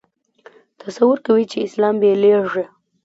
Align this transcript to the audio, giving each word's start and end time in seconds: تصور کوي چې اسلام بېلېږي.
تصور 0.81 1.17
کوي 1.25 1.45
چې 1.51 1.57
اسلام 1.67 1.95
بېلېږي. 2.01 2.65